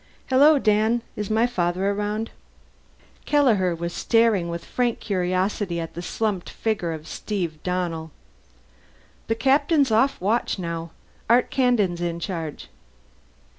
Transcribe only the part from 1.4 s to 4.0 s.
father around?" Kelleher was